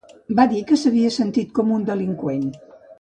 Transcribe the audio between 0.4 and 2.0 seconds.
dir que s’havia sentit ‘com una